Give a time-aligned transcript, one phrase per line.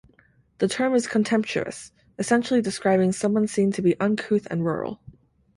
[0.57, 4.99] The term is contemptuous, essentially describing someone seen to be uncouth and rural.